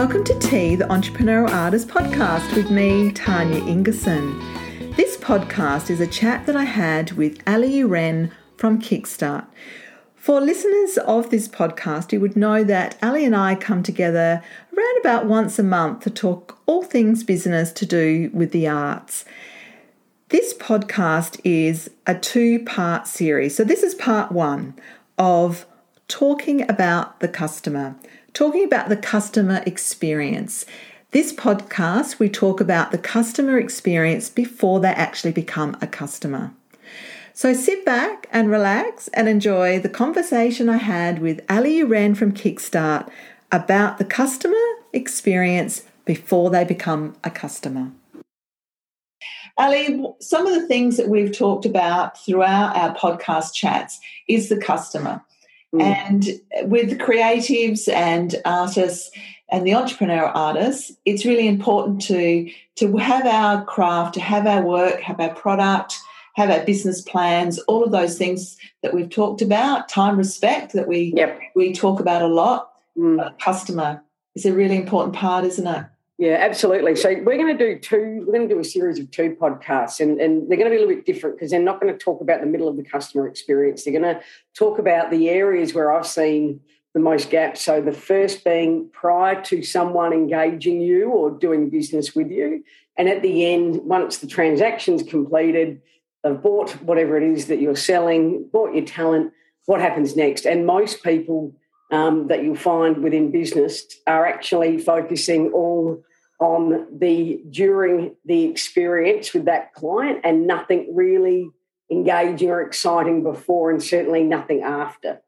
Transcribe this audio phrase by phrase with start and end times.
[0.00, 4.96] Welcome to Tea, the Entrepreneurial Artist podcast with me, Tanya Ingerson.
[4.96, 9.44] This podcast is a chat that I had with Ali Uren from Kickstart.
[10.14, 14.42] For listeners of this podcast, you would know that Ali and I come together
[14.74, 19.26] around about once a month to talk all things business to do with the arts.
[20.30, 23.54] This podcast is a two part series.
[23.54, 24.76] So, this is part one
[25.18, 25.66] of
[26.08, 27.96] talking about the customer
[28.32, 30.66] talking about the customer experience.
[31.10, 36.52] This podcast, we talk about the customer experience before they actually become a customer.
[37.32, 42.32] So sit back and relax and enjoy the conversation I had with Ali Uren from
[42.32, 43.10] Kickstart
[43.50, 44.54] about the customer
[44.92, 47.92] experience before they become a customer.
[49.56, 54.60] Ali, some of the things that we've talked about throughout our podcast chats is the
[54.60, 55.22] customer.
[55.74, 55.82] Mm.
[55.82, 56.24] And
[56.70, 59.10] with creatives and artists
[59.50, 64.62] and the entrepreneurial artists, it's really important to to have our craft, to have our
[64.62, 65.98] work, have our product,
[66.34, 70.88] have our business plans, all of those things that we've talked about, time respect that
[70.88, 71.40] we yep.
[71.54, 72.72] we talk about a lot.
[72.96, 73.38] Mm.
[73.38, 74.02] Customer
[74.34, 75.84] is a really important part, isn't it?
[76.20, 76.96] Yeah, absolutely.
[76.96, 78.24] So we're going to do two.
[78.26, 80.76] We're going to do a series of two podcasts, and, and they're going to be
[80.76, 82.82] a little bit different because they're not going to talk about the middle of the
[82.82, 83.84] customer experience.
[83.84, 84.20] They're going to
[84.54, 86.60] talk about the areas where I've seen
[86.92, 87.62] the most gaps.
[87.62, 92.64] So the first being prior to someone engaging you or doing business with you,
[92.98, 95.80] and at the end, once the transaction's completed,
[96.22, 99.32] they've bought whatever it is that you're selling, bought your talent.
[99.64, 100.44] What happens next?
[100.44, 101.56] And most people
[101.90, 106.04] um, that you'll find within business are actually focusing all
[106.40, 111.50] on the during the experience with that client and nothing really
[111.90, 115.20] engaging or exciting before and certainly nothing after.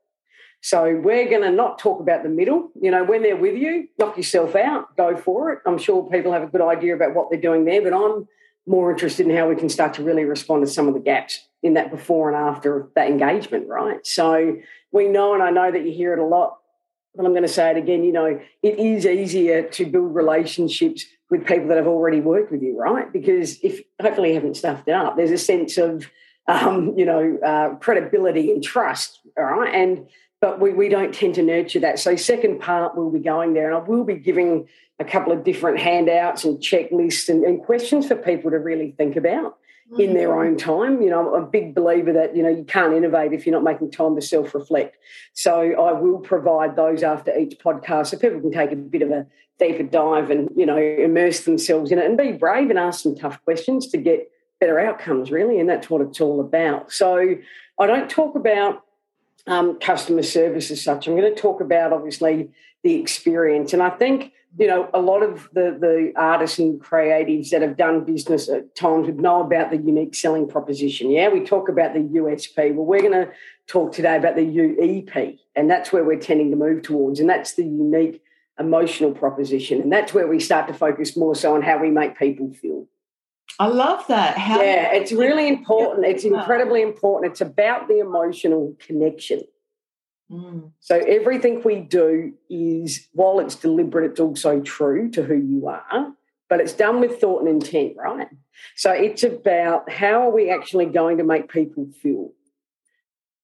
[0.63, 2.71] So we're going to not talk about the middle.
[2.81, 5.59] You know, when they're with you, knock yourself out, go for it.
[5.67, 8.29] I'm sure people have a good idea about what they're doing there, but I'm
[8.65, 11.47] more interested in how we can start to really respond to some of the gaps
[11.65, 14.07] in that before and after that engagement, right?
[14.07, 14.57] So
[14.93, 16.59] we know, and I know that you hear it a lot,
[17.15, 21.05] but I'm going to say it again, you know, it is easier to build relationships
[21.31, 23.13] with people that have already worked with you, right?
[23.13, 26.07] Because if hopefully you haven't stuffed it up, there's a sense of,
[26.47, 29.75] um, you know, uh, credibility and trust, all right?
[29.75, 30.09] And
[30.41, 32.01] but we, we don't tend to nurture that.
[32.01, 34.69] So second part, we'll be going there, and I will be giving
[34.99, 39.17] a couple of different handouts and checklists and, and questions for people to really think
[39.17, 39.57] about
[39.99, 41.03] in their own time.
[41.03, 43.65] You know, I'm a big believer that, you know, you can't innovate if you're not
[43.65, 44.97] making time to self reflect.
[45.33, 49.11] So I will provide those after each podcast so people can take a bit of
[49.11, 49.27] a
[49.59, 53.15] deeper dive and, you know, immerse themselves in it and be brave and ask some
[53.15, 54.31] tough questions to get
[54.61, 55.59] better outcomes, really.
[55.59, 56.93] And that's what it's all about.
[56.93, 57.37] So
[57.79, 58.85] I don't talk about
[59.47, 61.07] um, customer service as such.
[61.07, 62.51] I'm going to talk about, obviously,
[62.83, 63.73] the experience.
[63.73, 67.77] And I think you know, a lot of the, the artists and creatives that have
[67.77, 71.11] done business at times would know about the unique selling proposition.
[71.11, 72.75] Yeah, we talk about the USP.
[72.75, 73.31] Well, we're going to
[73.67, 77.55] talk today about the UEP, and that's where we're tending to move towards, and that's
[77.55, 78.23] the unique
[78.59, 79.81] emotional proposition.
[79.81, 82.87] And that's where we start to focus more so on how we make people feel.
[83.59, 84.37] I love that.
[84.37, 86.07] How yeah, it's really important.
[86.07, 87.33] It's incredibly important.
[87.33, 89.43] It's about the emotional connection.
[90.33, 90.73] Mm.
[90.81, 96.13] So everything we do is, while it's deliberate, it's also true to who you are,
[96.49, 98.29] but it's done with thought and intent, right?
[98.77, 102.33] So it's about how are we actually going to make people feel?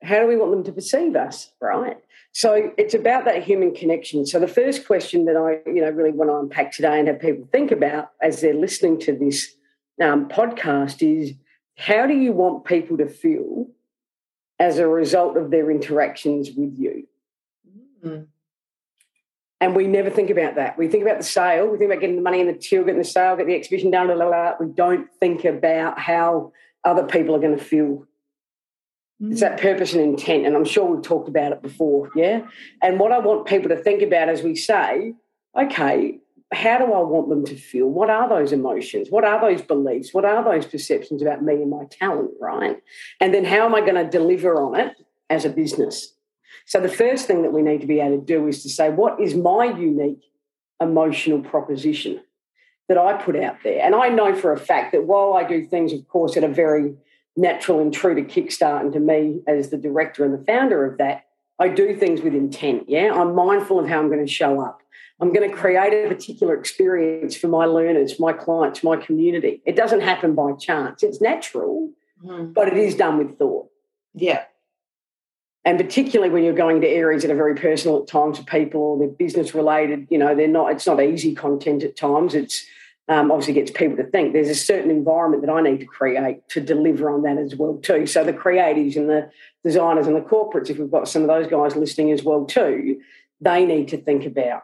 [0.02, 1.98] How do we want them to perceive us, right?
[2.32, 4.24] So it's about that human connection.
[4.24, 7.20] So the first question that I, you know, really want to unpack today and have
[7.20, 9.54] people think about as they're listening to this
[10.00, 11.34] um, podcast is
[11.76, 13.66] how do you want people to feel
[14.58, 17.06] as a result of their interactions with you.
[18.04, 18.26] Mm.
[19.60, 20.78] And we never think about that.
[20.78, 22.98] We think about the sale, we think about getting the money in the till, getting
[22.98, 24.52] the sale, get the exhibition done, blah, blah, blah.
[24.60, 26.52] We don't think about how
[26.84, 28.06] other people are going to feel.
[29.20, 29.32] Mm.
[29.32, 30.46] It's that purpose and intent.
[30.46, 32.10] And I'm sure we've talked about it before.
[32.14, 32.42] Yeah.
[32.82, 35.14] And what I want people to think about as we say,
[35.56, 36.18] okay,
[36.52, 37.86] how do I want them to feel?
[37.88, 39.08] What are those emotions?
[39.10, 40.14] What are those beliefs?
[40.14, 42.80] What are those perceptions about me and my talent, right?
[43.20, 44.96] And then how am I going to deliver on it
[45.28, 46.14] as a business?
[46.64, 48.88] So the first thing that we need to be able to do is to say,
[48.90, 50.22] what is my unique
[50.80, 52.20] emotional proposition
[52.88, 53.84] that I put out there?
[53.84, 56.48] And I know for a fact that while I do things, of course, at a
[56.48, 56.94] very
[57.36, 60.98] natural and true to Kickstart and to me as the director and the founder of
[60.98, 61.26] that,
[61.58, 62.84] I do things with intent.
[62.88, 63.12] Yeah.
[63.12, 64.80] I'm mindful of how I'm going to show up.
[65.20, 69.60] I'm going to create a particular experience for my learners, my clients, my community.
[69.66, 71.02] It doesn't happen by chance.
[71.02, 71.90] It's natural,
[72.24, 72.54] mm.
[72.54, 73.68] but it is done with thought.
[74.14, 74.44] Yeah.
[75.64, 78.80] and particularly when you're going to areas that are very personal at times for people
[78.80, 80.72] or they're business related, you know, they're not.
[80.72, 82.34] It's not easy content at times.
[82.34, 82.64] It's
[83.08, 84.32] um, obviously gets people to think.
[84.32, 87.78] There's a certain environment that I need to create to deliver on that as well
[87.78, 88.06] too.
[88.06, 89.30] So the creatives and the
[89.64, 93.00] designers and the corporates, if we've got some of those guys listening as well too,
[93.40, 94.62] they need to think about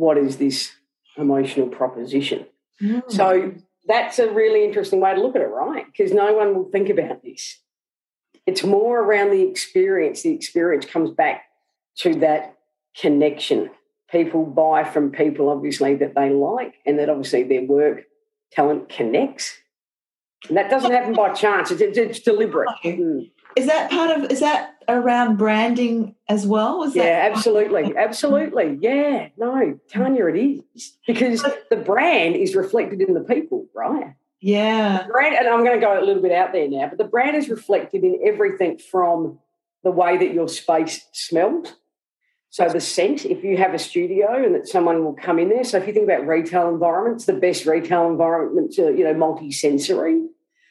[0.00, 0.72] what is this
[1.18, 2.46] emotional proposition.
[2.82, 3.02] Mm.
[3.10, 3.52] So
[3.86, 5.84] that's a really interesting way to look at it, right?
[5.86, 7.58] Because no one will think about this.
[8.46, 10.22] It's more around the experience.
[10.22, 11.42] The experience comes back
[11.98, 12.56] to that
[12.98, 13.70] connection.
[14.10, 18.04] People buy from people, obviously, that they like, and that obviously their work
[18.50, 19.58] talent connects.
[20.48, 22.70] And that doesn't happen by chance, it's, it's deliberate.
[22.82, 23.30] Mm.
[23.56, 26.82] Is that part of, is that around branding as well?
[26.84, 27.96] Is yeah, absolutely.
[27.96, 28.78] Absolutely.
[28.80, 29.28] Yeah.
[29.36, 30.96] No, Tanya, it is.
[31.06, 34.14] Because the brand is reflected in the people, right?
[34.40, 35.02] Yeah.
[35.02, 37.04] The brand, and I'm going to go a little bit out there now, but the
[37.04, 39.38] brand is reflected in everything from
[39.82, 41.74] the way that your space smells.
[42.50, 45.62] So the scent, if you have a studio and that someone will come in there.
[45.62, 50.26] So if you think about retail environments, the best retail environments are, you know, multi-sensory.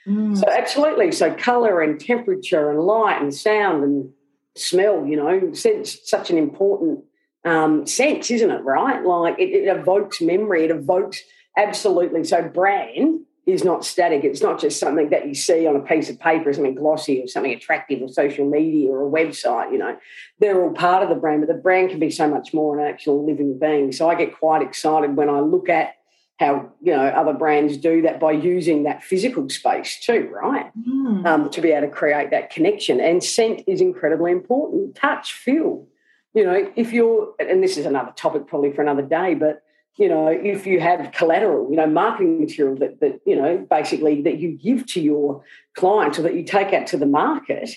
[0.07, 0.37] Mm.
[0.37, 1.11] So absolutely.
[1.11, 4.11] So colour and temperature and light and sound and
[4.55, 7.03] smell, you know, sense such an important
[7.45, 8.63] um, sense, isn't it?
[8.63, 9.03] Right?
[9.03, 10.65] Like it, it evokes memory.
[10.65, 11.21] It evokes
[11.57, 12.23] absolutely.
[12.23, 14.23] So brand is not static.
[14.23, 17.27] It's not just something that you see on a piece of paper, something glossy or
[17.27, 19.97] something attractive or social media or a website, you know.
[20.39, 22.85] They're all part of the brand, but the brand can be so much more an
[22.85, 23.91] actual living being.
[23.91, 25.95] So I get quite excited when I look at
[26.39, 30.71] how you know other brands do that by using that physical space too, right?
[30.87, 31.25] Mm.
[31.25, 33.01] Um, to be able to create that connection.
[33.01, 34.95] And scent is incredibly important.
[34.95, 35.85] Touch, feel.
[36.33, 39.63] You know, if you're, and this is another topic probably for another day, but
[39.97, 44.21] you know, if you have collateral, you know, marketing material that that you know basically
[44.21, 45.43] that you give to your
[45.75, 47.69] clients or that you take out to the market,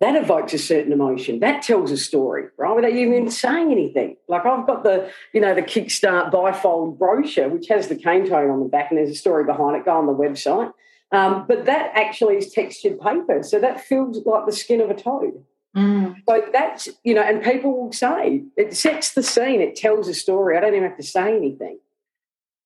[0.00, 1.40] that evokes a certain emotion.
[1.40, 2.74] That tells a story, right?
[2.74, 4.16] Without you even saying anything.
[4.28, 8.48] Like I've got the, you know, the Kickstart bifold brochure, which has the cane toad
[8.48, 9.84] on the back, and there's a story behind it.
[9.84, 10.72] Go on the website.
[11.10, 14.94] Um, but that actually is textured paper, so that feels like the skin of a
[14.94, 15.42] toad.
[15.76, 16.16] Mm.
[16.28, 19.60] So that's you know, and people will say it sets the scene.
[19.60, 20.56] It tells a story.
[20.56, 21.78] I don't even have to say anything,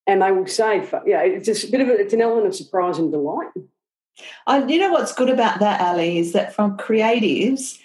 [0.05, 2.99] and they will say, yeah, it's a bit of a, it's an element of surprise
[2.99, 3.47] and delight.
[4.47, 7.79] I, you know what's good about that, Ali, is that from creatives,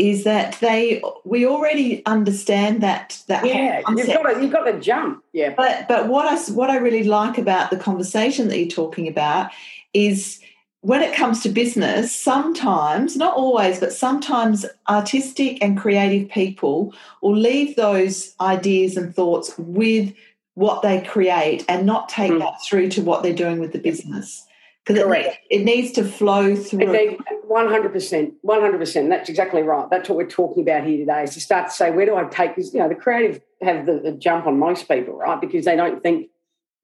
[0.00, 4.80] is that they we already understand that that yeah you've got to you've got to
[4.80, 5.52] jump yeah.
[5.54, 9.50] But but what I what I really like about the conversation that you're talking about
[9.92, 10.40] is
[10.80, 17.36] when it comes to business sometimes not always but sometimes artistic and creative people will
[17.36, 20.14] leave those ideas and thoughts with
[20.54, 22.38] what they create and not take mm.
[22.38, 24.46] that through to what they're doing with the business
[24.94, 27.18] because it, it, needs to flow through.
[27.44, 29.08] One hundred percent, one hundred percent.
[29.08, 29.88] That's exactly right.
[29.90, 31.24] That's what we're talking about here today.
[31.24, 32.72] Is to start to say, where do I take this?
[32.72, 35.40] You know, the creative have the, the jump on most people, right?
[35.40, 36.30] Because they don't think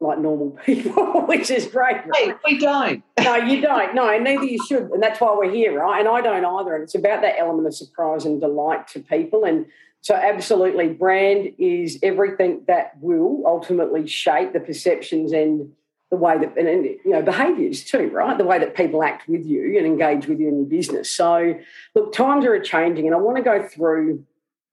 [0.01, 1.97] like normal people, which is great.
[2.15, 3.03] Hey, we don't.
[3.21, 3.95] no, you don't.
[3.95, 4.91] No, and neither you should.
[4.91, 6.01] And that's why we're here, right?
[6.01, 6.75] And I don't either.
[6.75, 9.45] And it's about that element of surprise and delight to people.
[9.45, 9.67] And
[10.03, 15.73] so, absolutely, brand is everything that will ultimately shape the perceptions and
[16.11, 18.39] the way that and, you know behaviours too, right?
[18.39, 21.11] The way that people act with you and engage with you in your business.
[21.11, 21.59] So
[21.95, 24.25] look, times are changing, and I want to go through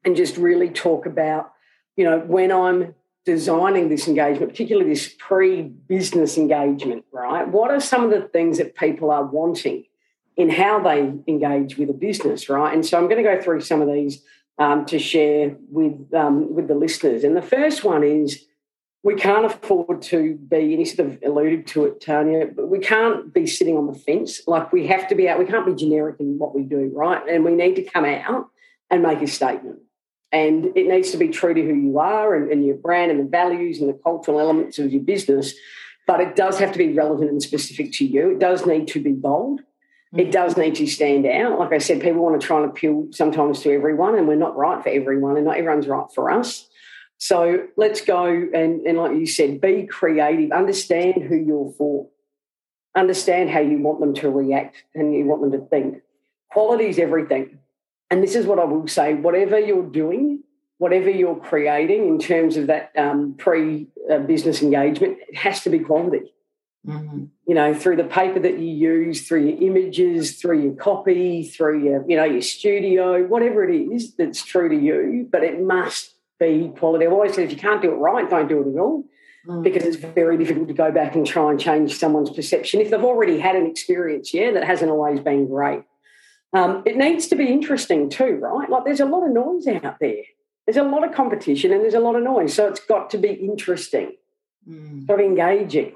[0.06, 1.52] and just really talk about
[1.96, 7.48] you know when I'm designing this engagement, particularly this pre-business engagement, right?
[7.48, 9.86] What are some of the things that people are wanting
[10.36, 12.74] in how they engage with a business, right?
[12.74, 14.22] And so I'm going to go through some of these
[14.58, 17.24] um, to share with um, with the listeners.
[17.24, 18.46] And the first one is
[19.04, 22.80] we can't afford to be, and you sort of alluded to it, Tanya, but we
[22.80, 24.42] can't be sitting on the fence.
[24.48, 27.22] Like we have to be out, we can't be generic in what we do, right?
[27.28, 28.48] And we need to come out
[28.90, 29.80] and make a statement.
[30.32, 33.20] And it needs to be true to who you are and, and your brand and
[33.20, 35.54] the values and the cultural elements of your business.
[36.08, 38.32] But it does have to be relevant and specific to you.
[38.32, 39.60] It does need to be bold.
[39.60, 40.20] Mm-hmm.
[40.20, 41.60] It does need to stand out.
[41.60, 44.56] Like I said, people want to try and appeal sometimes to everyone, and we're not
[44.56, 46.68] right for everyone, and not everyone's right for us.
[47.24, 52.10] So let's go and, and, like you said, be creative, understand who you're for,
[52.98, 56.02] understand how you want them to react and you want them to think.
[56.52, 57.60] Quality is everything.
[58.12, 60.44] And this is what I will say whatever you're doing,
[60.80, 63.88] whatever you're creating in terms of that um, pre
[64.28, 66.34] business engagement, it has to be quality.
[66.86, 67.28] Mm-hmm.
[67.48, 71.86] You know, through the paper that you use, through your images, through your copy, through
[71.86, 76.13] your, you know, your studio, whatever it is that's true to you, but it must
[76.40, 77.06] be quality.
[77.06, 79.06] I've always said if you can't do it right, don't do it at all.
[79.48, 79.64] Mm.
[79.64, 83.04] Because it's very difficult to go back and try and change someone's perception if they've
[83.04, 85.84] already had an experience, yeah, that hasn't always been great.
[86.54, 88.70] Um, it needs to be interesting too, right?
[88.70, 90.24] Like there's a lot of noise out there.
[90.66, 92.54] There's a lot of competition and there's a lot of noise.
[92.54, 94.14] So it's got to be interesting,
[94.70, 95.06] mm.
[95.08, 95.94] got to be engaging.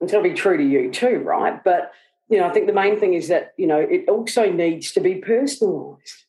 [0.00, 1.62] It's got to be true to you too, right?
[1.62, 1.92] But
[2.28, 5.00] you know, I think the main thing is that, you know, it also needs to
[5.00, 6.24] be personalized.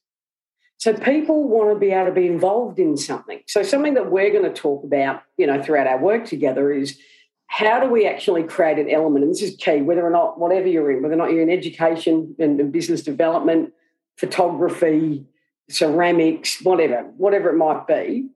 [0.86, 3.42] So people want to be able to be involved in something.
[3.48, 7.00] So something that we're going to talk about, you know, throughout our work together is
[7.48, 9.24] how do we actually create an element?
[9.24, 11.50] And this is key, whether or not, whatever you're in, whether or not you're in
[11.50, 13.74] education and business development,
[14.18, 15.26] photography,
[15.72, 18.30] ceramics, whatever, whatever it might be,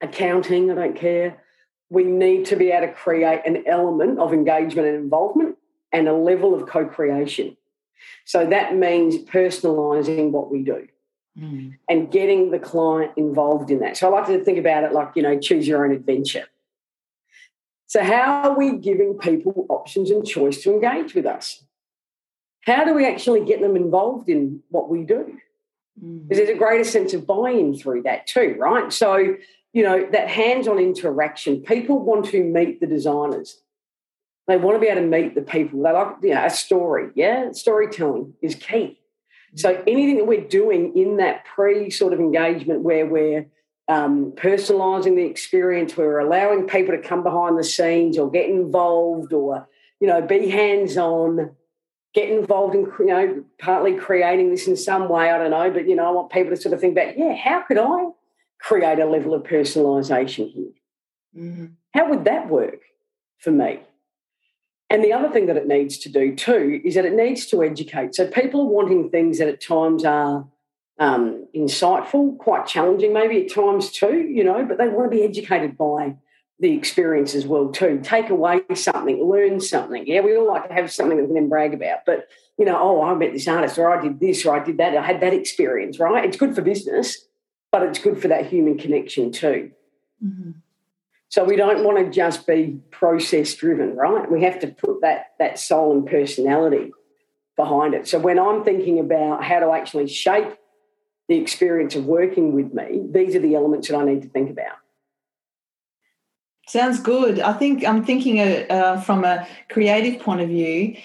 [0.00, 1.42] accounting, I don't care.
[1.90, 5.58] We need to be able to create an element of engagement and involvement
[5.92, 7.58] and a level of co creation.
[8.24, 10.88] So that means personalizing what we do.
[11.38, 11.78] Mm.
[11.88, 13.96] And getting the client involved in that.
[13.96, 16.44] So I like to think about it like, you know, choose your own adventure.
[17.86, 21.62] So, how are we giving people options and choice to engage with us?
[22.62, 25.38] How do we actually get them involved in what we do?
[26.02, 26.28] Mm.
[26.28, 28.92] Because there's a greater sense of buy in through that too, right?
[28.92, 29.36] So,
[29.72, 33.60] you know, that hands on interaction, people want to meet the designers.
[34.46, 35.82] They want to be able to meet the people.
[35.82, 37.10] They like, you know, a story.
[37.14, 38.98] Yeah, storytelling is key.
[39.56, 43.46] So anything that we're doing in that pre sort of engagement where we're
[43.88, 45.96] um, personalising the experience.
[45.96, 49.68] We're allowing people to come behind the scenes or get involved or,
[50.00, 51.54] you know, be hands on,
[52.14, 55.30] get involved in, you know, partly creating this in some way.
[55.30, 57.34] I don't know, but, you know, I want people to sort of think about, yeah,
[57.34, 58.06] how could I
[58.60, 60.72] create a level of personalisation here?
[61.36, 61.66] Mm-hmm.
[61.92, 62.80] How would that work
[63.38, 63.80] for me?
[64.94, 67.64] And the other thing that it needs to do too is that it needs to
[67.64, 68.14] educate.
[68.14, 70.46] So people are wanting things that at times are
[71.00, 75.24] um, insightful, quite challenging maybe at times too, you know, but they want to be
[75.24, 76.14] educated by
[76.60, 77.98] the experience as well too.
[78.04, 80.06] Take away something, learn something.
[80.06, 82.64] Yeah, we all like to have something that we can then brag about, but you
[82.64, 85.04] know, oh, I met this artist, or I did this, or I did that, I
[85.04, 86.24] had that experience, right?
[86.24, 87.26] It's good for business,
[87.72, 89.72] but it's good for that human connection too.
[90.24, 90.52] Mm-hmm.
[91.34, 94.30] So we don't want to just be process driven, right?
[94.30, 96.92] We have to put that that soul and personality
[97.56, 98.06] behind it.
[98.06, 100.56] So when I'm thinking about how to actually shape
[101.26, 104.48] the experience of working with me, these are the elements that I need to think
[104.48, 104.76] about.
[106.68, 107.40] Sounds good.
[107.40, 110.96] I think I'm thinking uh, uh, from a creative point of view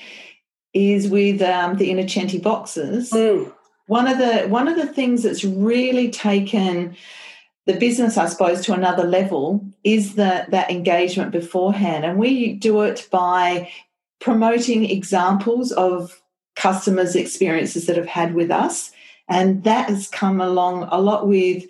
[0.75, 3.09] is with um, the Innocenti boxes.
[3.09, 3.51] Mm.
[3.87, 6.95] One of the one of the things that's really taken
[7.69, 12.81] the business, I suppose, to another level is that that engagement beforehand, and we do
[12.81, 13.69] it by
[14.19, 16.19] promoting examples of
[16.55, 18.91] customers' experiences that have had with us
[19.27, 21.63] and that has come along a lot with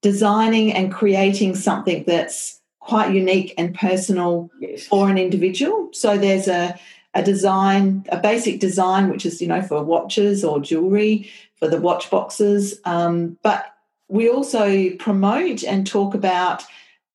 [0.00, 4.86] designing and creating something that's quite unique and personal yes.
[4.86, 5.90] for an individual.
[5.92, 6.80] So there's a,
[7.12, 11.78] a design, a basic design, which is, you know, for watches or jewelry, for the
[11.78, 12.80] watch boxes.
[12.86, 13.73] Um, but
[14.08, 16.62] we also promote and talk about,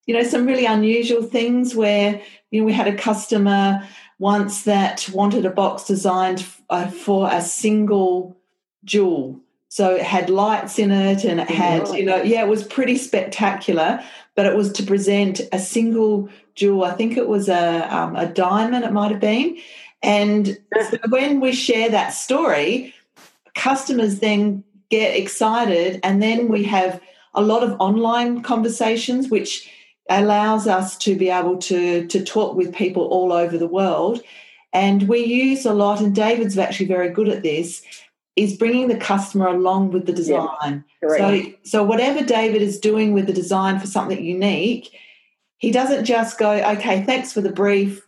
[0.06, 5.10] you know, some really unusual things where, you know, we had a customer once that
[5.14, 8.36] wanted a box designed uh, for a single
[8.84, 12.64] jewel so it had lights in it and it had, you know, yeah, it was
[12.64, 14.04] pretty spectacular.
[14.36, 16.84] But it was to present a single jewel.
[16.84, 19.60] I think it was a, um, a diamond, it might have been.
[20.02, 20.58] And
[20.90, 22.96] so when we share that story,
[23.54, 26.00] customers then get excited.
[26.04, 27.02] And then we have
[27.34, 29.70] a lot of online conversations, which
[30.10, 34.22] allows us to be able to, to talk with people all over the world.
[34.74, 37.84] And we use a lot, and David's actually very good at this
[38.36, 40.86] is bringing the customer along with the design.
[41.04, 44.96] Yeah, so, so whatever David is doing with the design for something unique,
[45.58, 48.08] he doesn't just go, okay, thanks for the brief,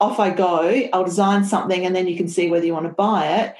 [0.00, 2.92] off I go, I'll design something and then you can see whether you want to
[2.92, 3.56] buy it.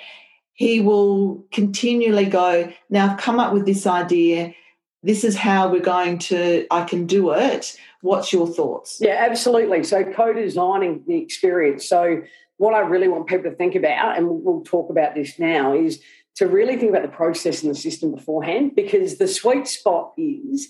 [0.54, 4.54] He will continually go, now I've come up with this idea.
[5.02, 7.76] This is how we're going to, I can do it.
[8.00, 8.98] What's your thoughts?
[9.00, 9.82] Yeah, absolutely.
[9.84, 11.88] So co designing the experience.
[11.88, 12.22] So
[12.56, 16.00] what I really want people to think about, and we'll talk about this now, is
[16.36, 20.68] to really think about the process and the system beforehand because the sweet spot is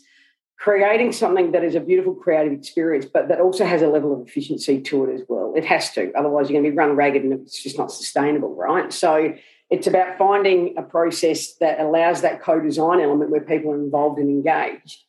[0.58, 4.26] creating something that is a beautiful creative experience, but that also has a level of
[4.26, 5.52] efficiency to it as well.
[5.54, 8.54] It has to, otherwise, you're going to be run ragged and it's just not sustainable,
[8.54, 8.92] right?
[8.92, 9.34] So
[9.74, 14.28] it's about finding a process that allows that co-design element where people are involved and
[14.28, 15.02] engaged.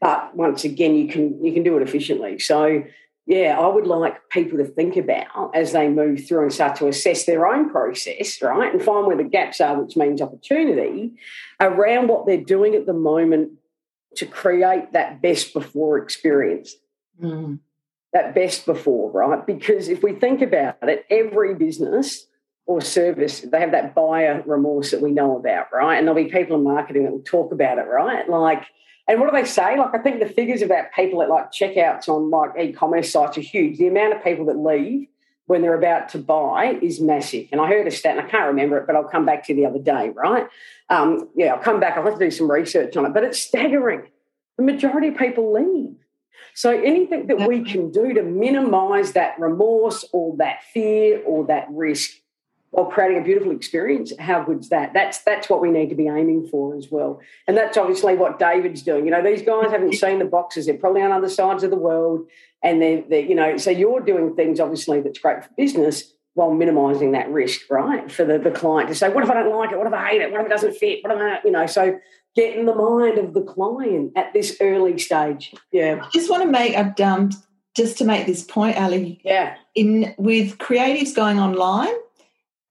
[0.00, 2.38] But once again, you can you can do it efficiently.
[2.38, 2.84] So
[3.26, 6.88] yeah, I would like people to think about as they move through and start to
[6.88, 11.12] assess their own process, right, and find where the gaps are, which means opportunity
[11.60, 13.52] around what they're doing at the moment
[14.16, 16.76] to create that best before experience.
[17.20, 17.58] Mm.
[18.12, 19.44] That best before, right?
[19.44, 22.26] Because if we think about it, every business
[22.66, 25.96] or service, they have that buyer remorse that we know about, right?
[25.96, 28.28] And there'll be people in marketing that will talk about it, right?
[28.28, 28.64] Like,
[29.08, 29.76] and what do they say?
[29.76, 33.42] Like, I think the figures about people at like checkouts on like e-commerce sites are
[33.42, 33.78] huge.
[33.78, 35.08] The amount of people that leave
[35.46, 37.48] when they're about to buy is massive.
[37.50, 39.54] And I heard a stat, and I can't remember it, but I'll come back to
[39.54, 40.46] the other day, right?
[40.88, 41.96] Um, yeah, I'll come back.
[41.96, 44.08] I'll have to do some research on it, but it's staggering.
[44.56, 45.96] The majority of people leave.
[46.54, 51.66] So anything that we can do to minimize that remorse or that fear or that
[51.70, 52.12] risk
[52.72, 54.92] while creating a beautiful experience, how good's that?
[54.92, 57.20] That's that's what we need to be aiming for as well.
[57.46, 59.04] And that's obviously what David's doing.
[59.04, 61.76] You know, these guys haven't seen the boxes, they're probably on other sides of the
[61.76, 62.26] world.
[62.64, 66.52] And they're, they're you know, so you're doing things obviously that's great for business while
[66.52, 68.10] minimizing that risk, right?
[68.10, 69.76] For the, the client to say, what if I don't like it?
[69.78, 70.32] What if I hate it?
[70.32, 71.00] What if it doesn't fit?
[71.02, 71.98] What if I, you know, so
[72.34, 75.54] get in the mind of the client at this early stage.
[75.70, 76.00] Yeah.
[76.02, 77.30] I just want to make a um,
[77.74, 79.20] just to make this point, Ali.
[79.24, 79.56] Yeah.
[79.74, 81.94] In with creatives going online,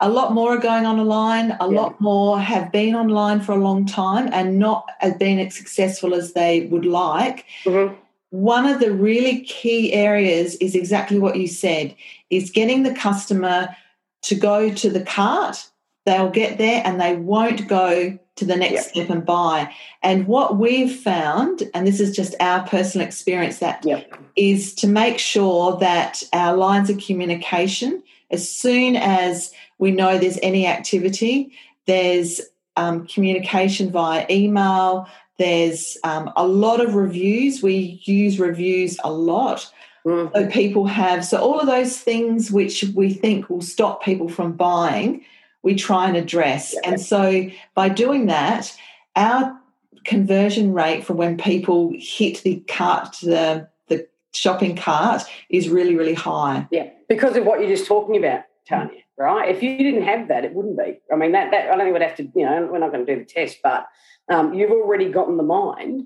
[0.01, 1.51] a lot more are going online.
[1.51, 1.65] A yeah.
[1.79, 6.13] lot more have been online for a long time and not as been as successful
[6.13, 7.45] as they would like.
[7.63, 7.93] Mm-hmm.
[8.31, 11.95] One of the really key areas is exactly what you said:
[12.29, 13.75] is getting the customer
[14.23, 15.67] to go to the cart.
[16.05, 18.83] They'll get there and they won't go to the next yep.
[18.85, 19.71] step and buy.
[20.01, 24.11] And what we've found, and this is just our personal experience, that yep.
[24.35, 30.39] is to make sure that our lines of communication, as soon as we know there's
[30.41, 31.51] any activity,
[31.87, 32.39] there's
[32.77, 37.61] um, communication via email, there's um, a lot of reviews.
[37.61, 39.69] We use reviews a lot.
[40.05, 40.33] Mm-hmm.
[40.33, 44.53] So people have, so all of those things which we think will stop people from
[44.53, 45.25] buying
[45.63, 46.75] we try and address.
[46.83, 48.75] And so by doing that,
[49.15, 49.59] our
[50.03, 56.13] conversion rate for when people hit the cart, the, the shopping cart, is really, really
[56.13, 56.67] high.
[56.71, 59.49] Yeah, because of what you're just talking about, Tanya, right?
[59.49, 60.99] If you didn't have that, it wouldn't be.
[61.11, 63.05] I mean, that, that I don't think we'd have to, you know, we're not going
[63.05, 63.87] to do the test, but
[64.29, 66.05] um, you've already gotten the mind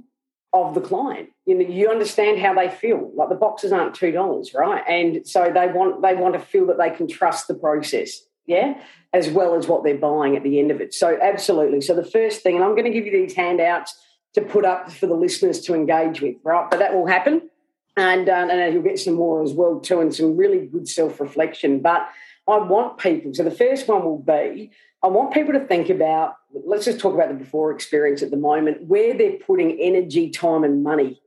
[0.54, 1.30] of the client.
[1.46, 3.12] You know, you understand how they feel.
[3.16, 4.84] Like the boxes aren't two dollars, right?
[4.88, 8.80] And so they want they want to feel that they can trust the process yeah,
[9.14, 10.94] as well as what they're buying at the end of it.
[10.94, 11.82] So, absolutely.
[11.82, 13.98] So, the first thing, and I'm going to give you these handouts
[14.34, 16.70] to put up for the listeners to engage with, right?
[16.70, 17.50] But that will happen.
[17.98, 21.20] And, uh, and you'll get some more as well, too, and some really good self
[21.20, 21.80] reflection.
[21.80, 22.08] But
[22.48, 24.72] I want people, so the first one will be
[25.06, 28.38] I want people to think about, let's just talk about the before experience at the
[28.38, 31.22] moment, where they're putting energy, time, and money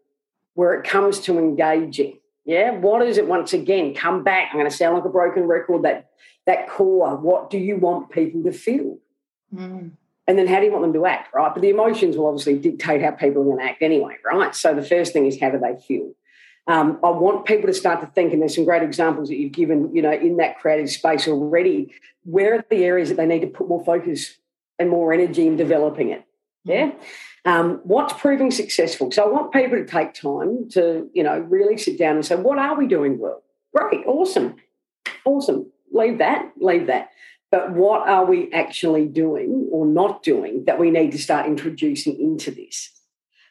[0.54, 2.18] where it comes to engaging.
[2.44, 3.94] Yeah, what is it once again?
[3.94, 4.48] Come back.
[4.50, 5.84] I'm going to sound like a broken record.
[5.84, 6.10] That
[6.46, 7.14] that core.
[7.14, 8.98] What do you want people to feel?
[9.54, 9.92] Mm.
[10.26, 11.54] And then how do you want them to act, right?
[11.54, 14.54] But the emotions will obviously dictate how people are going to act anyway, right?
[14.56, 16.14] So the first thing is how do they feel?
[16.68, 19.52] Um, I want people to start to think, and there's some great examples that you've
[19.52, 21.92] given, you know, in that creative space already.
[22.24, 24.36] Where are the areas that they need to put more focus
[24.78, 26.24] and more energy in developing it?
[26.64, 26.92] Yeah.
[27.46, 29.10] Um, what's proving successful?
[29.10, 32.36] So I want people to take time to, you know, really sit down and say,
[32.36, 33.42] what are we doing well?
[33.74, 34.56] Great, awesome,
[35.24, 35.72] awesome.
[35.90, 37.08] Leave that, leave that.
[37.50, 42.20] But what are we actually doing or not doing that we need to start introducing
[42.20, 42.97] into this?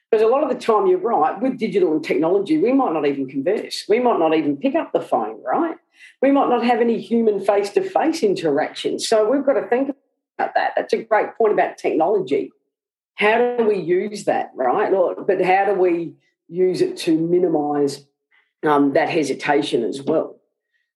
[0.10, 3.06] Because a lot of the time, you're right, with digital and technology, we might not
[3.06, 3.84] even converse.
[3.90, 5.76] We might not even pick up the phone, right?
[6.22, 9.00] We might not have any human face to face interaction.
[9.00, 9.90] So we've got to think
[10.40, 10.74] about that.
[10.78, 12.52] That's a great point about technology
[13.18, 14.92] how do we use that, right?
[14.92, 16.14] But how do we
[16.48, 18.06] use it to minimize
[18.64, 20.40] um, that hesitation as well?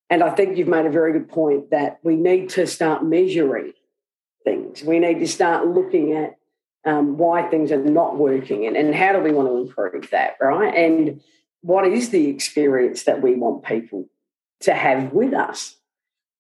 [0.08, 3.74] And I think you've made a very good point that we need to start measuring
[4.44, 4.84] things.
[4.84, 6.38] We need to start looking at
[6.86, 10.38] um, why things are not working and, and how do we want to improve that,
[10.40, 10.74] right?
[10.76, 11.22] And
[11.62, 14.10] what is the experience that we want people
[14.62, 15.76] to have with us?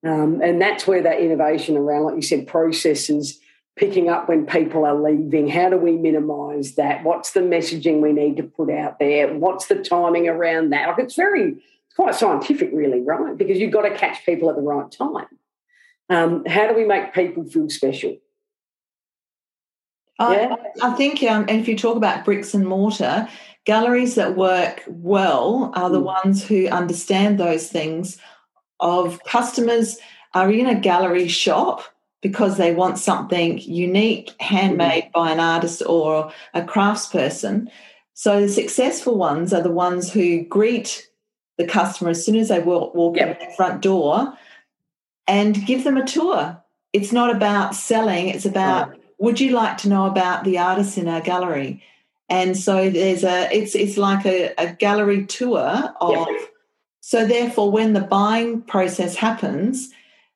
[0.03, 3.39] Um, and that's where that innovation around, like you said, processes
[3.75, 5.47] picking up when people are leaving?
[5.47, 7.03] How do we minimise that?
[7.03, 9.33] What's the messaging we need to put out there?
[9.33, 10.87] What's the timing around that?
[10.87, 13.37] Like it's very, it's quite scientific, really, right?
[13.37, 15.27] Because you've got to catch people at the right time.
[16.09, 18.17] Um, how do we make people feel special?
[20.29, 20.55] Yeah.
[20.81, 23.27] I, I think, um, and if you talk about bricks and mortar,
[23.65, 26.05] galleries that work well are the mm.
[26.05, 28.17] ones who understand those things.
[28.79, 29.97] Of customers
[30.33, 31.83] are in a gallery shop
[32.21, 35.11] because they want something unique, handmade mm-hmm.
[35.13, 37.67] by an artist or a craftsperson.
[38.13, 41.09] So the successful ones are the ones who greet
[41.57, 43.39] the customer as soon as they walk, walk yep.
[43.39, 44.33] in the front door
[45.27, 46.61] and give them a tour.
[46.93, 51.07] It's not about selling, it's about would you like to know about the artists in
[51.07, 51.83] our gallery?
[52.27, 56.49] And so there's a it's it's like a, a gallery tour of yep.
[57.01, 59.91] so therefore when the buying process happens,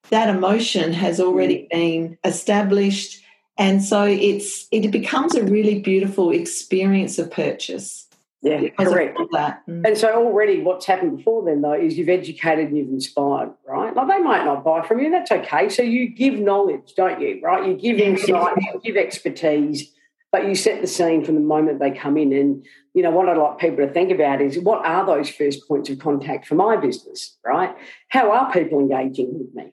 [0.09, 1.69] that emotion has already mm.
[1.71, 3.23] been established
[3.57, 8.04] and so it's it becomes a really beautiful experience of purchase
[8.45, 9.61] yeah correct that.
[9.67, 9.85] Mm.
[9.87, 13.95] and so already what's happened before then though is you've educated and you've inspired right
[13.95, 17.39] like they might not buy from you that's okay so you give knowledge don't you
[17.43, 19.91] right you give insight you give expertise
[20.31, 23.27] but you set the scene from the moment they come in and you know what
[23.27, 26.55] i'd like people to think about is what are those first points of contact for
[26.55, 27.75] my business right
[28.09, 29.71] how are people engaging with me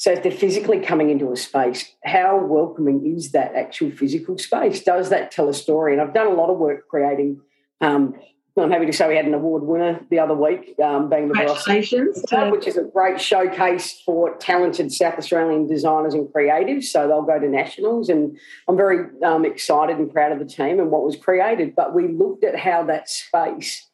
[0.00, 4.82] so if they're physically coming into a space, how welcoming is that actual physical space?
[4.82, 5.92] Does that tell a story?
[5.92, 7.38] And I've done a lot of work creating.
[7.80, 8.14] Um,
[8.56, 11.34] I'm happy to say we had an award winner the other week, um, being the
[11.34, 16.84] Congratulations, which is a great showcase for talented South Australian designers and creatives.
[16.84, 18.38] So they'll go to nationals, and
[18.68, 21.74] I'm very um, excited and proud of the team and what was created.
[21.74, 23.86] But we looked at how that space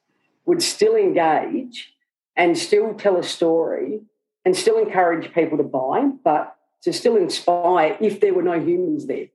[0.46, 1.92] would still engage
[2.35, 4.01] and still tell a story
[4.44, 9.07] and still encourage people to buy, but to still inspire if there were no humans
[9.07, 9.27] there.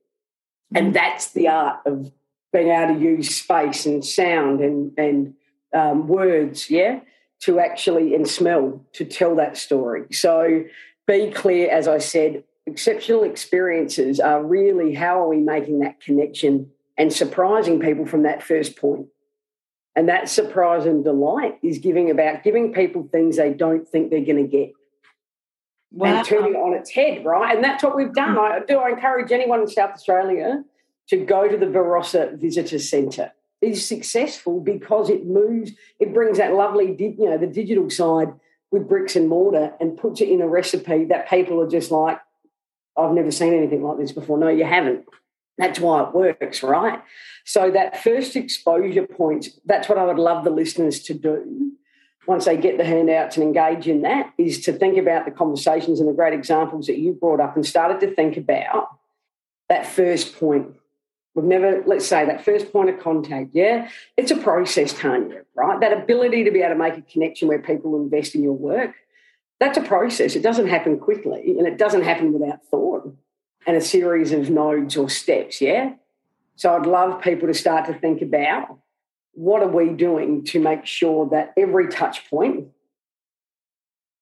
[0.74, 0.92] And mm.
[0.94, 2.10] that's the art of
[2.52, 5.34] being able to use space and sound and, and
[5.74, 7.00] um, words, yeah,
[7.40, 10.04] to actually and smell to tell that story.
[10.12, 10.64] So
[11.06, 16.70] be clear, as I said, exceptional experiences are really how are we making that connection
[16.96, 19.06] and surprising people from that first point.
[19.96, 24.24] And that surprise and delight is giving about giving people things they don't think they're
[24.24, 24.72] going to get
[25.90, 26.16] wow.
[26.16, 27.54] and turning it on its head, right?
[27.54, 28.38] And that's what we've done.
[28.38, 28.78] I do.
[28.78, 30.64] I encourage anyone in South Australia
[31.12, 33.32] to go to the Barossa Visitor Centre.
[33.60, 38.32] is successful because it moves, it brings that lovely, you know, the digital side
[38.70, 42.18] with bricks and mortar and puts it in a recipe that people are just like,
[42.96, 44.38] I've never seen anything like this before.
[44.38, 45.04] No, you haven't.
[45.58, 47.02] That's why it works, right?
[47.44, 51.72] So that first exposure point, that's what I would love the listeners to do
[52.26, 56.00] once they get the handouts and engage in that, is to think about the conversations
[56.00, 58.88] and the great examples that you brought up and started to think about
[59.68, 60.74] that first point.
[61.34, 63.50] We've never, let's say, that first point of contact.
[63.52, 65.80] Yeah, it's a process, Tanya, right?
[65.80, 68.94] That ability to be able to make a connection where people invest in your work,
[69.58, 70.34] that's a process.
[70.34, 73.14] It doesn't happen quickly and it doesn't happen without thought
[73.66, 75.60] and a series of nodes or steps.
[75.60, 75.94] Yeah.
[76.56, 78.78] So I'd love people to start to think about
[79.34, 82.68] what are we doing to make sure that every touch point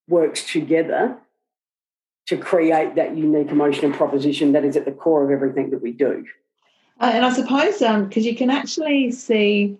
[0.09, 1.16] works together
[2.27, 5.90] to create that unique emotional proposition that is at the core of everything that we
[5.90, 6.25] do.
[7.00, 9.78] Uh, and I suppose because um, you can actually see,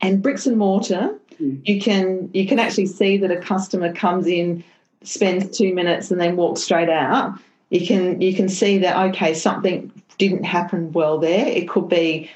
[0.00, 1.60] and bricks and mortar, mm.
[1.68, 4.64] you can you can actually see that a customer comes in,
[5.02, 7.38] spends two minutes, and then walks straight out.
[7.70, 11.46] You can you can see that okay something didn't happen well there.
[11.46, 12.30] It could be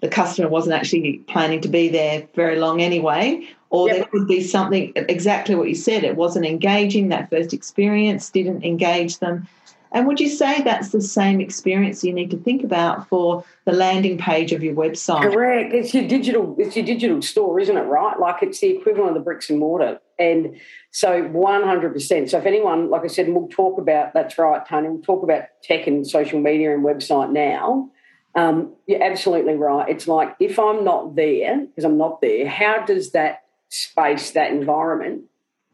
[0.00, 3.96] the customer wasn't actually planning to be there very long anyway, or yep.
[3.96, 6.04] there could be something exactly what you said.
[6.04, 9.46] It wasn't engaging, that first experience didn't engage them.
[9.92, 13.72] And would you say that's the same experience you need to think about for the
[13.72, 15.22] landing page of your website?
[15.32, 15.72] Correct.
[15.72, 17.82] It's your digital, it's your digital store, isn't it?
[17.82, 18.18] Right?
[18.18, 20.00] Like it's the equivalent of the bricks and mortar.
[20.18, 20.60] And
[20.92, 22.30] so 100%.
[22.30, 25.44] So if anyone, like I said, we'll talk about that's right, Tony, we'll talk about
[25.62, 27.90] tech and social media and website now.
[28.36, 29.88] Um, you're absolutely right.
[29.88, 34.52] It's like if I'm not there, because I'm not there, how does that space, that
[34.52, 35.24] environment,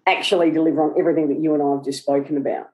[0.06, 2.70] actually deliver on everything that you and I have just spoken about?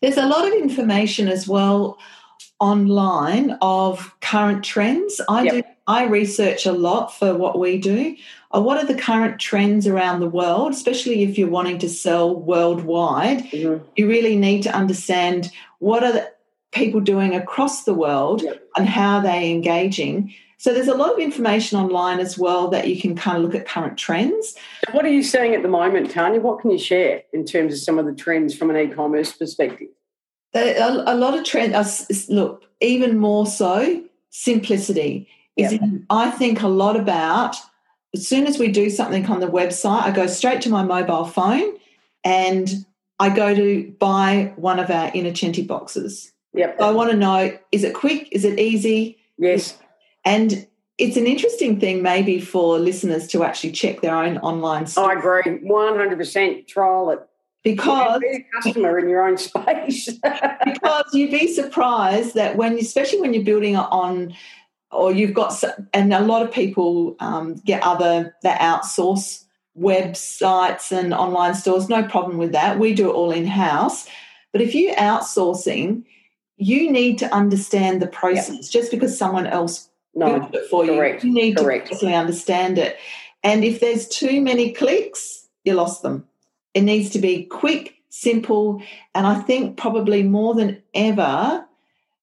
[0.00, 1.98] There's a lot of information as well
[2.60, 5.20] online of current trends.
[5.28, 5.52] I yep.
[5.52, 8.16] do I research a lot for what we do.
[8.54, 12.34] Uh, what are the current trends around the world, especially if you're wanting to sell
[12.34, 13.44] worldwide?
[13.44, 13.84] Mm-hmm.
[13.96, 16.32] You really need to understand what are the
[16.72, 18.62] people doing across the world yep.
[18.76, 20.34] and how they're engaging.
[20.58, 23.54] So there's a lot of information online as well that you can kind of look
[23.54, 24.54] at current trends.
[24.92, 26.40] What are you seeing at the moment, Tanya?
[26.40, 29.88] What can you share in terms of some of the trends from an e-commerce perspective?
[30.54, 31.74] A, a lot of trends.
[31.74, 35.72] Uh, look, even more so, simplicity is.
[35.72, 35.80] Yep.
[36.10, 37.56] I think a lot about.
[38.14, 41.24] As soon as we do something on the website, I go straight to my mobile
[41.24, 41.72] phone
[42.22, 42.86] and
[43.18, 46.32] I go to buy one of our Innocenti boxes.
[46.54, 46.80] Yep.
[46.80, 48.28] I want to know is it quick?
[48.30, 49.18] Is it easy?
[49.36, 49.76] Yes.
[50.24, 55.10] And it's an interesting thing maybe for listeners to actually check their own online store.
[55.10, 55.58] I agree.
[55.58, 57.20] 100% trial it.
[57.64, 60.10] Because be a customer in your own space.
[60.64, 64.34] because you'd be surprised that when, especially when you're building on,
[64.90, 69.44] or you've got, and a lot of people um, get other that outsource
[69.78, 71.88] websites and online stores.
[71.88, 72.78] No problem with that.
[72.78, 74.06] We do it all in house.
[74.52, 76.04] But if you're outsourcing,
[76.56, 78.70] you need to understand the process yep.
[78.70, 81.30] just because someone else no, it for correct, you.
[81.30, 81.88] You need correct.
[81.88, 82.98] to actually understand it.
[83.42, 86.26] And if there's too many clicks, you lost them.
[86.72, 88.82] It needs to be quick, simple.
[89.14, 91.64] And I think probably more than ever,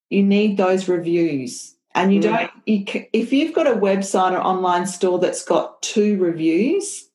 [0.09, 1.75] you need those reviews.
[1.93, 2.23] And you mm.
[2.23, 7.09] don't, you, if you've got a website or online store that's got two reviews,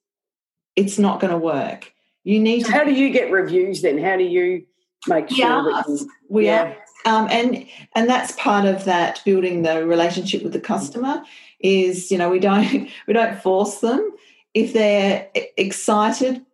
[0.77, 1.93] it's not going to work.
[2.25, 2.79] You need so to.
[2.79, 3.99] How do you get reviews then?
[3.99, 4.67] How do you
[5.07, 6.75] make sure yeah, that you, we yeah.
[7.07, 11.23] Um, and and that's part of that building the relationship with the customer
[11.61, 14.13] is you know we don't we don't force them.
[14.53, 16.45] If they're excited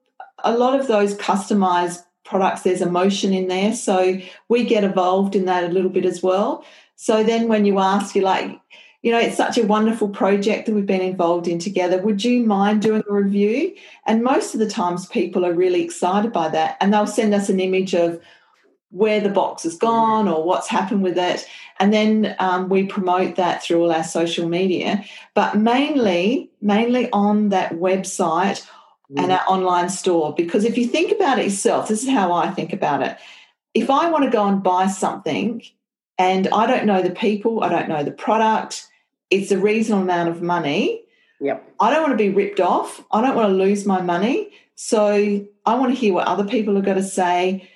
[0.45, 3.75] a lot of those customized products there's emotion in there.
[3.75, 6.65] So we get involved in that a little bit as well.
[6.97, 8.61] So then when you ask you're like
[9.01, 11.97] you know it's such a wonderful project that we've been involved in together.
[12.03, 13.75] Would you mind doing a review?
[14.07, 17.49] And most of the times people are really excited by that and they'll send us
[17.49, 18.21] an image of
[18.93, 21.47] where the box has gone or what's happened with it.
[21.81, 27.49] And then um, we promote that through all our social media, but mainly, mainly on
[27.49, 28.65] that website
[29.17, 29.33] and mm.
[29.33, 30.35] our online store.
[30.35, 33.17] Because if you think about it yourself, this is how I think about it.
[33.75, 35.63] If I want to go and buy something
[36.19, 38.87] and I don't know the people, I don't know the product,
[39.31, 41.03] it's a reasonable amount of money.
[41.41, 41.75] Yep.
[41.81, 43.03] I don't want to be ripped off.
[43.11, 44.51] I don't want to lose my money.
[44.75, 47.69] So I want to hear what other people are going to say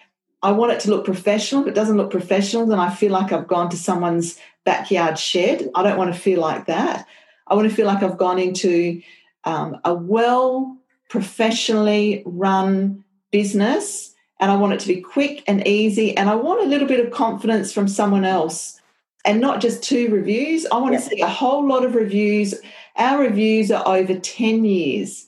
[0.42, 1.62] I want it to look professional.
[1.62, 5.70] If it doesn't look professional, then I feel like I've gone to someone's backyard shed.
[5.74, 7.06] I don't want to feel like that.
[7.46, 9.00] I want to feel like I've gone into
[9.44, 10.76] um, a well
[11.08, 16.16] professionally run business and I want it to be quick and easy.
[16.16, 18.80] And I want a little bit of confidence from someone else
[19.24, 20.66] and not just two reviews.
[20.66, 22.54] I want to see a whole lot of reviews.
[22.96, 25.26] Our reviews are over 10 years.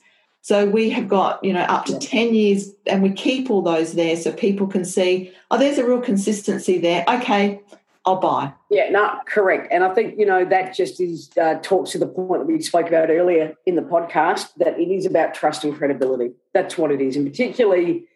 [0.49, 3.93] So we have got, you know, up to 10 years and we keep all those
[3.93, 7.05] there so people can see, oh, there's a real consistency there.
[7.07, 7.61] Okay,
[8.07, 8.55] I'll buy.
[8.71, 9.69] Yeah, no, correct.
[9.71, 12.63] And I think, you know, that just is uh, talks to the point that we
[12.63, 16.31] spoke about earlier in the podcast that it is about trust and credibility.
[16.55, 17.15] That's what it is.
[17.15, 18.07] And particularly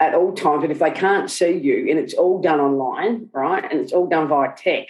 [0.00, 3.70] at all times, but if they can't see you and it's all done online, right,
[3.70, 4.86] and it's all done via tech,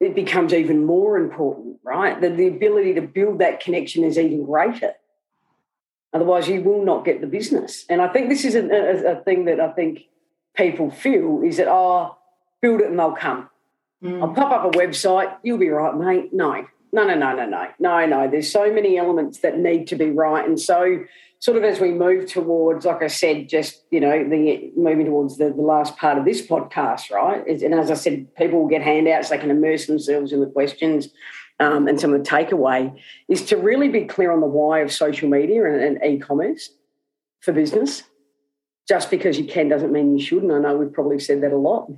[0.00, 2.18] it becomes even more important, right?
[2.22, 4.94] That the ability to build that connection is even greater.
[6.14, 7.84] Otherwise, you will not get the business.
[7.90, 10.04] And I think this is a, a, a thing that I think
[10.56, 12.16] people feel is that, oh,
[12.62, 13.50] build it and they'll come.
[14.02, 14.22] Mm.
[14.22, 16.32] I'll pop up a website, you'll be right, mate.
[16.32, 18.30] No, no, no, no, no, no, no, no.
[18.30, 20.46] There's so many elements that need to be right.
[20.46, 21.04] And so,
[21.40, 25.36] sort of as we move towards, like I said, just, you know, the moving towards
[25.38, 27.44] the, the last part of this podcast, right?
[27.46, 31.08] And as I said, people will get handouts, they can immerse themselves in the questions
[31.60, 32.96] um, and some of the takeaway
[33.28, 36.70] is to really be clear on the why of social media and, and e-commerce
[37.40, 38.02] for business.
[38.88, 40.52] Just because you can doesn't mean you shouldn't.
[40.52, 41.88] I know we've probably said that a lot.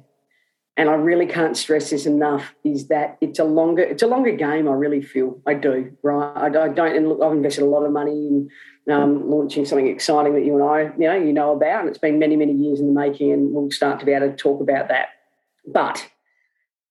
[0.76, 4.32] And I really can't stress this enough is that it's a longer it's a longer
[4.32, 4.68] game.
[4.68, 6.32] I really feel I do right.
[6.36, 8.50] I, I don't and look, I've invested a lot of money in
[8.92, 11.98] um, launching something exciting that you and I you know you know about, and it's
[11.98, 14.60] been many many years in the making, and we'll start to be able to talk
[14.60, 15.08] about that.
[15.66, 16.06] But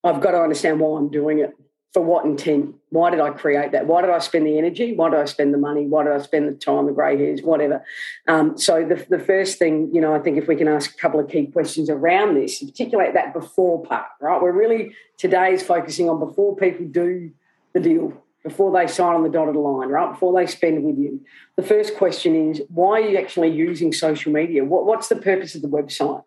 [0.04, 1.54] I've got to understand why I'm doing it
[1.96, 2.76] for what intent?
[2.90, 3.88] Why did I create that?
[3.88, 4.94] Why did I spend the energy?
[4.94, 5.86] Why did I spend the money?
[5.86, 7.86] Why did I spend the time, the grey hairs, whatever?
[8.28, 10.98] Um, so the, the first thing, you know, I think if we can ask a
[10.98, 14.42] couple of key questions around this, particularly that before part, right?
[14.42, 17.32] We're really today is focusing on before people do
[17.72, 20.12] the deal, before they sign on the dotted line, right?
[20.12, 21.22] Before they spend with you.
[21.56, 24.66] The first question is, why are you actually using social media?
[24.66, 26.26] What, what's the purpose of the website?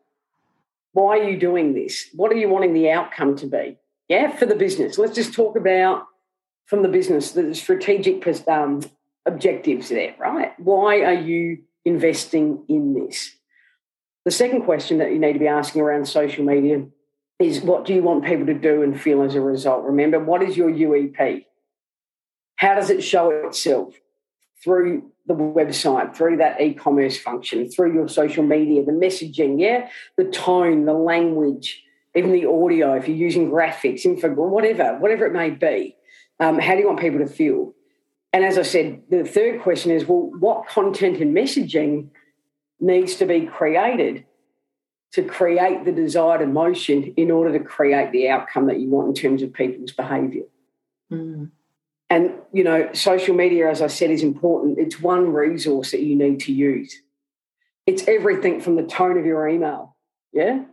[0.93, 2.09] Why are you doing this?
[2.15, 3.77] What are you wanting the outcome to be?
[4.09, 4.99] Yeah, for the business.
[4.99, 6.07] Let's just talk about
[6.67, 8.83] from the business the strategic um,
[9.27, 10.53] objectives there, right?
[10.59, 13.35] Why are you investing in this?
[14.25, 16.87] The second question that you need to be asking around social media
[17.39, 19.85] is what do you want people to do and feel as a result?
[19.85, 21.45] Remember, what is your UEP?
[22.57, 23.95] How does it show itself?
[24.63, 29.89] Through the website, through that e commerce function, through your social media, the messaging, yeah,
[30.17, 31.83] the tone, the language,
[32.19, 35.97] even the audio, if you're using graphics, info, whatever, whatever it may be,
[36.41, 37.75] um, how do you want people to feel?
[38.33, 42.09] And as I said, the third question is, well, what content and messaging
[42.81, 44.25] needs to be created
[45.13, 49.15] to create the desired emotion in order to create the outcome that you want in
[49.15, 50.45] terms of people's behaviour?
[51.11, 51.51] Mm.
[52.11, 54.79] And, you know, social media, as I said, is important.
[54.79, 57.03] It's one resource that you need to use.
[57.87, 59.97] It's everything from the tone of your email,
[60.33, 60.65] yeah,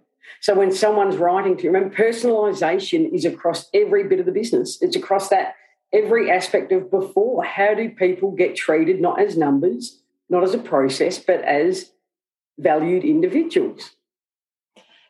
[0.42, 4.78] so when someone's writing to you, remember personalization is across every bit of the business.
[4.82, 5.56] It's across that
[5.94, 7.44] every aspect of before.
[7.44, 11.92] How do people get treated not as numbers, not as a process, but as
[12.58, 13.92] valued individuals?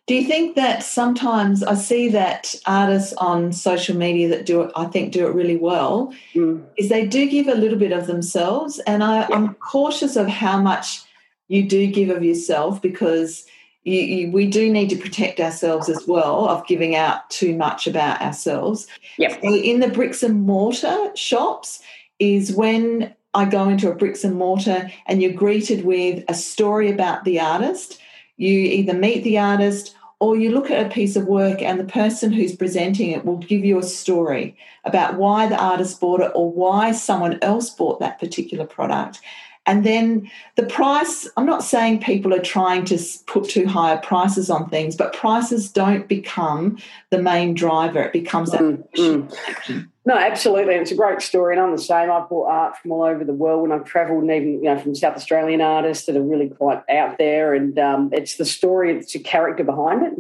[0.07, 4.71] Do you think that sometimes I see that artists on social media that do it,
[4.75, 6.63] I think do it really well, mm.
[6.77, 8.77] is they do give a little bit of themselves.
[8.85, 9.27] And I, yeah.
[9.31, 11.01] I'm cautious of how much
[11.47, 13.45] you do give of yourself because
[13.85, 17.85] you, you, we do need to protect ourselves as well of giving out too much
[17.87, 18.87] about ourselves.
[19.17, 19.39] Yep.
[19.41, 21.81] So in the bricks and mortar shops
[22.19, 26.89] is when I go into a bricks and mortar and you're greeted with a story
[26.89, 28.01] about the artist.
[28.37, 31.85] You either meet the artist or you look at a piece of work and the
[31.85, 36.31] person who's presenting it will give you a story about why the artist bought it
[36.33, 39.21] or why someone else bought that particular product.
[39.67, 44.49] And then the price, I'm not saying people are trying to put too high prices
[44.49, 46.77] on things, but prices don't become
[47.09, 48.03] the main driver.
[48.03, 48.61] It becomes that.
[48.61, 49.89] Mm, mm.
[50.05, 50.73] No, absolutely.
[50.73, 51.55] And it's a great story.
[51.55, 52.11] And I'm the same.
[52.11, 54.77] I've bought art from all over the world when I've travelled, and even you know,
[54.77, 57.55] from South Australian artists that are really quite out there.
[57.55, 60.13] And um, it's the story, it's a character behind it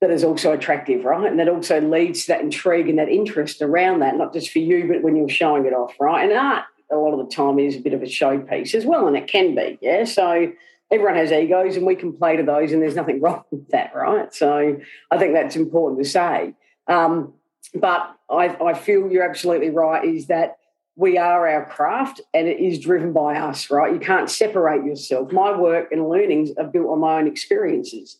[0.00, 1.30] that is also attractive, right?
[1.30, 4.58] And that also leads to that intrigue and that interest around that, not just for
[4.58, 6.28] you, but when you're showing it off, right?
[6.28, 9.06] And art a lot of the time is a bit of a showpiece as well,
[9.06, 10.04] and it can be, yeah.
[10.04, 10.52] So
[10.90, 13.94] everyone has egos, and we can play to those, and there's nothing wrong with that,
[13.94, 14.32] right?
[14.34, 14.78] So
[15.10, 16.54] I think that's important to say.
[16.86, 17.32] Um,
[17.74, 20.04] but I, I feel you're absolutely right.
[20.04, 20.58] Is that
[20.96, 23.92] we are our craft and it is driven by us, right?
[23.92, 25.32] You can't separate yourself.
[25.32, 28.18] My work and learnings are built on my own experiences.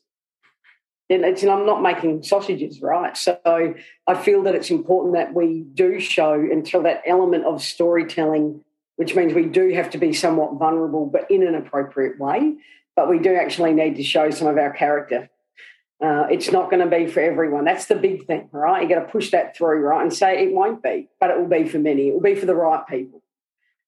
[1.10, 3.14] And, I'm not making sausages, right?
[3.16, 3.38] So
[4.06, 8.64] I feel that it's important that we do show and until that element of storytelling
[8.96, 12.54] which means we do have to be somewhat vulnerable, but in an appropriate way.
[12.94, 15.28] But we do actually need to show some of our character.
[16.00, 17.64] Uh, it's not going to be for everyone.
[17.64, 18.82] That's the big thing, right?
[18.82, 21.48] You got to push that through, right, and say it won't be, but it will
[21.48, 22.08] be for many.
[22.08, 23.22] It will be for the right people.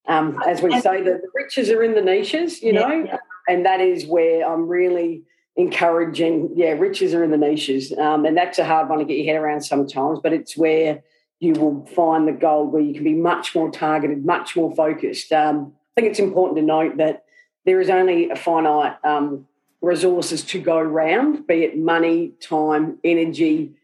[0.09, 3.16] Um, as we say, the, the, riches are in the niches, you know, yeah.
[3.48, 5.24] and that is where I'm really
[5.57, 6.51] encouraging.
[6.55, 9.35] Yeah, riches are in the niches, um, and that's a hard one to get your
[9.35, 11.03] head around sometimes, but it's where
[11.40, 15.33] you will find the gold where you can be much more targeted, much more focused.
[15.33, 17.25] Um, I think it's important to note that
[17.64, 19.47] there is only a finite um,
[19.83, 23.75] resources to go round, be it money, time, energy,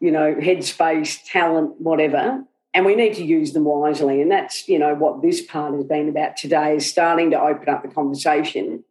[0.00, 2.44] you know, headspace, talent, whatever.
[2.72, 4.20] And we need to use them wisely.
[4.20, 7.68] And that's, you know, what this part has been about today is starting to open
[7.68, 8.82] up the conversation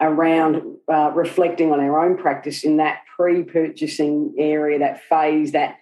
[0.00, 5.78] around uh, reflecting on our own practice in that pre-purchasing area, that phase, that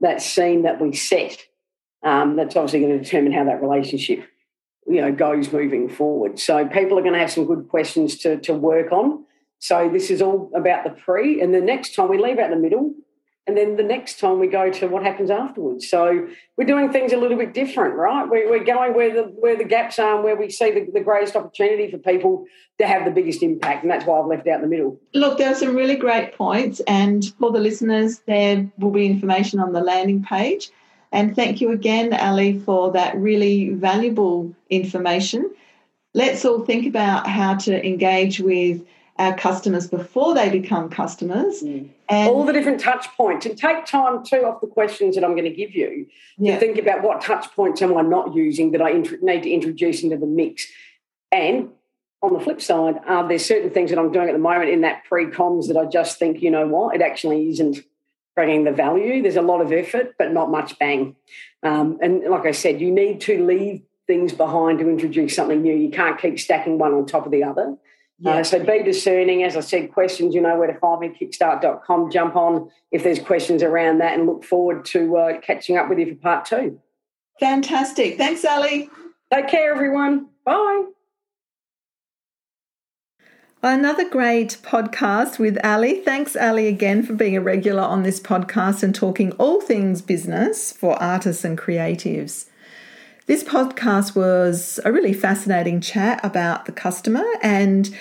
[0.00, 1.38] that scene that we set.
[2.04, 4.24] Um, that's obviously going to determine how that relationship,
[4.86, 6.38] you know, goes moving forward.
[6.38, 9.24] So people are going to have some good questions to to work on.
[9.58, 12.56] So this is all about the pre, and the next time we leave out the
[12.56, 12.94] middle
[13.48, 15.88] and then the next time we go to what happens afterwards.
[15.88, 18.28] So we're doing things a little bit different, right?
[18.28, 21.34] We're, going where the where the gaps are and where we see the, the, greatest
[21.34, 22.44] opportunity for people
[22.78, 25.00] to have the biggest impact, and that's why I've left out the middle.
[25.14, 29.58] Look, there are some really great points, and for the listeners, there will be information
[29.60, 30.70] on the landing page.
[31.10, 35.50] And thank you again, Ali, for that really valuable information.
[36.12, 38.84] Let's all think about how to engage with
[39.18, 41.62] our customers before they become customers.
[41.62, 41.90] Mm.
[42.08, 45.32] And all the different touch points and take time too off the questions that I'm
[45.32, 46.06] going to give you
[46.38, 46.54] yeah.
[46.54, 49.50] to think about what touch points am I not using that I int- need to
[49.50, 50.66] introduce into the mix.
[51.32, 51.70] And
[52.22, 54.82] on the flip side, uh, there's certain things that I'm doing at the moment in
[54.82, 57.78] that pre-coms that I just think, you know what, it actually isn't
[58.36, 59.20] bringing the value.
[59.20, 61.16] There's a lot of effort, but not much bang.
[61.64, 65.74] Um, and like I said, you need to leave things behind to introduce something new.
[65.74, 67.76] You can't keep stacking one on top of the other.
[68.20, 68.38] Yeah.
[68.38, 69.44] Uh, so be discerning.
[69.44, 72.10] As I said, questions, you know where to find me, kickstart.com.
[72.10, 75.98] Jump on if there's questions around that and look forward to uh, catching up with
[75.98, 76.80] you for part two.
[77.38, 78.18] Fantastic.
[78.18, 78.90] Thanks, Ali.
[79.32, 80.28] Take care, everyone.
[80.44, 80.86] Bye.
[83.62, 86.00] Another great podcast with Ali.
[86.00, 90.72] Thanks, Ali, again for being a regular on this podcast and talking all things business
[90.72, 92.47] for artists and creatives.
[93.28, 97.94] This podcast was a really fascinating chat about the customer and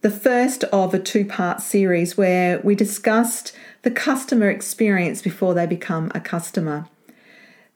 [0.00, 5.64] the first of a two part series where we discussed the customer experience before they
[5.64, 6.88] become a customer.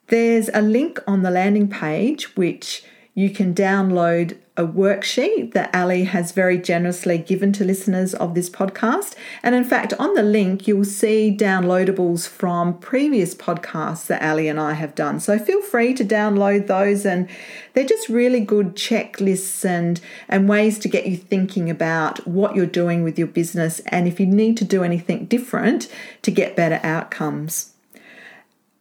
[0.08, 2.82] There's a link on the landing page which
[3.14, 8.50] you can download a worksheet that Ali has very generously given to listeners of this
[8.50, 9.14] podcast.
[9.40, 14.58] And in fact, on the link, you'll see downloadables from previous podcasts that Ali and
[14.58, 15.20] I have done.
[15.20, 17.28] So feel free to download those, and
[17.72, 22.66] they're just really good checklists and, and ways to get you thinking about what you're
[22.66, 25.88] doing with your business and if you need to do anything different
[26.22, 27.74] to get better outcomes.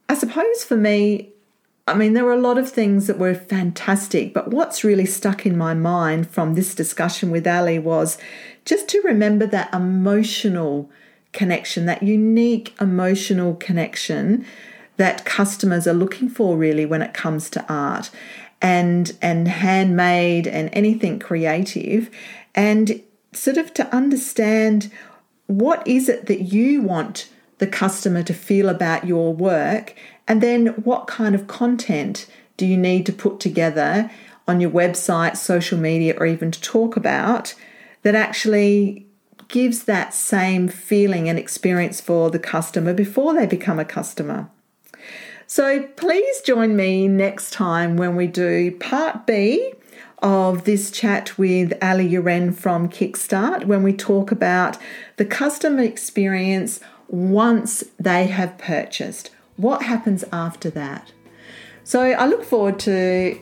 [0.08, 1.30] I suppose for me,
[1.88, 5.46] I mean, there were a lot of things that were fantastic, but what's really stuck
[5.46, 8.18] in my mind from this discussion with Ali was
[8.64, 10.90] just to remember that emotional
[11.32, 14.44] connection, that unique emotional connection
[14.98, 18.10] that customers are looking for really when it comes to art
[18.60, 22.10] and and handmade and anything creative
[22.54, 23.00] and
[23.32, 24.90] sort of to understand
[25.46, 27.28] what is it that you want
[27.58, 29.94] the customer to feel about your work
[30.26, 34.10] and then what kind of content do you need to put together
[34.46, 37.54] on your website, social media, or even to talk about
[38.02, 39.06] that actually
[39.48, 44.48] gives that same feeling and experience for the customer before they become a customer.
[45.46, 49.72] So please join me next time when we do part B
[50.18, 54.76] of this chat with Ali Uren from Kickstart when we talk about
[55.16, 59.30] the customer experience once they have purchased.
[59.56, 61.12] What happens after that?
[61.84, 63.38] So I look forward to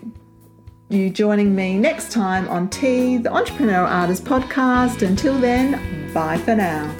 [0.89, 5.07] you joining me next time on Tea, the Entrepreneur Artist podcast.
[5.07, 6.95] Until then, bye for now.